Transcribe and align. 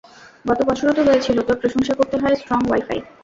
গত 0.45 0.59
বছরও 0.69 0.95
তো 0.97 1.01
হয়েছিল, 1.07 1.37
তোর 1.47 1.57
প্রশংশা 1.61 1.93
করতে 1.99 2.15
হয় 2.17 2.35
স্ট্রং 2.41 2.59
ওয়াই-ফাই! 2.65 2.99